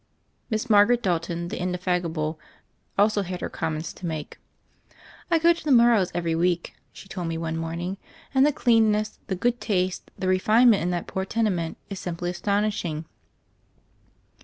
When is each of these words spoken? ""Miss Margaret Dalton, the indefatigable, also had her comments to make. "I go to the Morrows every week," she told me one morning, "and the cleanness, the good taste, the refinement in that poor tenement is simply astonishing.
""Miss 0.49 0.67
Margaret 0.67 1.03
Dalton, 1.03 1.49
the 1.49 1.61
indefatigable, 1.61 2.39
also 2.97 3.21
had 3.21 3.41
her 3.41 3.51
comments 3.51 3.93
to 3.93 4.07
make. 4.07 4.39
"I 5.29 5.37
go 5.37 5.53
to 5.53 5.63
the 5.63 5.71
Morrows 5.71 6.09
every 6.15 6.33
week," 6.33 6.73
she 6.91 7.07
told 7.07 7.27
me 7.27 7.37
one 7.37 7.55
morning, 7.55 7.97
"and 8.33 8.43
the 8.43 8.51
cleanness, 8.51 9.19
the 9.27 9.35
good 9.35 9.61
taste, 9.61 10.09
the 10.17 10.27
refinement 10.27 10.81
in 10.81 10.89
that 10.89 11.05
poor 11.05 11.23
tenement 11.23 11.77
is 11.91 11.99
simply 11.99 12.31
astonishing. 12.31 13.05